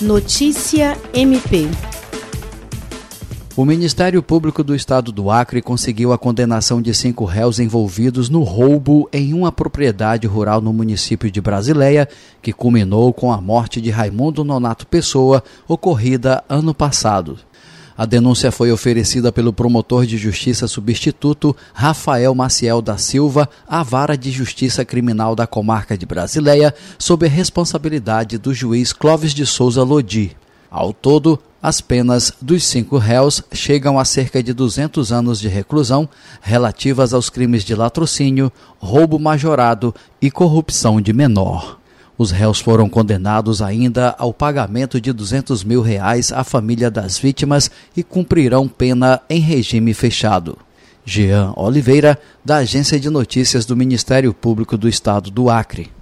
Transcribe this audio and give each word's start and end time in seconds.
Notícia 0.00 0.94
MP. 1.14 1.70
O 3.56 3.64
Ministério 3.64 4.22
Público 4.22 4.62
do 4.62 4.74
Estado 4.74 5.10
do 5.10 5.30
Acre 5.30 5.62
conseguiu 5.62 6.12
a 6.12 6.18
condenação 6.18 6.82
de 6.82 6.92
cinco 6.92 7.24
réus 7.24 7.58
envolvidos 7.58 8.28
no 8.28 8.42
roubo 8.42 9.08
em 9.10 9.32
uma 9.32 9.50
propriedade 9.50 10.26
rural 10.26 10.60
no 10.60 10.70
município 10.70 11.30
de 11.30 11.40
Brasileia, 11.40 12.06
que 12.42 12.52
culminou 12.52 13.10
com 13.10 13.32
a 13.32 13.40
morte 13.40 13.80
de 13.80 13.88
Raimundo 13.88 14.44
Nonato 14.44 14.86
Pessoa, 14.86 15.42
ocorrida 15.66 16.44
ano 16.46 16.74
passado. 16.74 17.38
A 17.98 18.04
denúncia 18.04 18.52
foi 18.52 18.70
oferecida 18.70 19.32
pelo 19.32 19.54
promotor 19.54 20.04
de 20.04 20.18
justiça 20.18 20.68
substituto 20.68 21.56
Rafael 21.72 22.34
Maciel 22.34 22.82
da 22.82 22.98
Silva 22.98 23.48
à 23.66 23.82
Vara 23.82 24.18
de 24.18 24.30
Justiça 24.30 24.84
Criminal 24.84 25.34
da 25.34 25.46
Comarca 25.46 25.96
de 25.96 26.04
Brasileia, 26.04 26.74
sob 26.98 27.24
a 27.24 27.28
responsabilidade 27.28 28.36
do 28.36 28.52
juiz 28.52 28.92
Clóvis 28.92 29.32
de 29.32 29.46
Souza 29.46 29.82
Lodi. 29.82 30.36
Ao 30.70 30.92
todo, 30.92 31.38
as 31.62 31.80
penas 31.80 32.34
dos 32.40 32.64
cinco 32.64 32.98
réus 32.98 33.42
chegam 33.50 33.98
a 33.98 34.04
cerca 34.04 34.42
de 34.42 34.52
200 34.52 35.10
anos 35.10 35.40
de 35.40 35.48
reclusão 35.48 36.06
relativas 36.42 37.14
aos 37.14 37.30
crimes 37.30 37.64
de 37.64 37.74
latrocínio, 37.74 38.52
roubo 38.78 39.18
majorado 39.18 39.94
e 40.20 40.30
corrupção 40.30 41.00
de 41.00 41.14
menor. 41.14 41.78
Os 42.18 42.30
réus 42.30 42.60
foram 42.60 42.88
condenados 42.88 43.60
ainda 43.60 44.14
ao 44.18 44.32
pagamento 44.32 45.00
de 45.00 45.12
200 45.12 45.62
mil 45.62 45.82
reais 45.82 46.32
à 46.32 46.42
família 46.42 46.90
das 46.90 47.18
vítimas 47.18 47.70
e 47.96 48.02
cumprirão 48.02 48.66
pena 48.66 49.20
em 49.28 49.40
regime 49.40 49.92
fechado. 49.92 50.56
Jean 51.04 51.52
Oliveira, 51.56 52.18
da 52.44 52.56
Agência 52.56 52.98
de 52.98 53.10
Notícias 53.10 53.64
do 53.64 53.76
Ministério 53.76 54.32
Público 54.32 54.76
do 54.76 54.88
Estado 54.88 55.30
do 55.30 55.50
Acre. 55.50 55.95